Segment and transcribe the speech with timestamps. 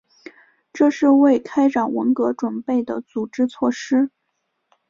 [0.73, 4.09] 这是为开展文革准备的组织措施。